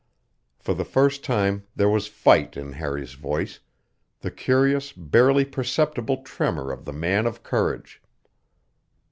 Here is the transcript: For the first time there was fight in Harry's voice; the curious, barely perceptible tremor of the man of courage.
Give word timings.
For 0.57 0.73
the 0.73 0.83
first 0.83 1.23
time 1.23 1.67
there 1.75 1.87
was 1.87 2.07
fight 2.07 2.57
in 2.57 2.71
Harry's 2.71 3.13
voice; 3.13 3.59
the 4.21 4.31
curious, 4.31 4.91
barely 4.93 5.45
perceptible 5.45 6.23
tremor 6.23 6.71
of 6.71 6.85
the 6.85 6.91
man 6.93 7.27
of 7.27 7.43
courage. 7.43 8.01